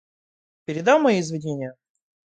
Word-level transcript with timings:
Передал 0.65 0.97
мои 0.97 1.19
извинения? 1.19 1.75